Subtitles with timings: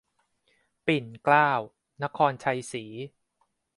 [0.85, 1.51] ปิ่นเกล้า
[2.03, 2.85] นครชัยศรี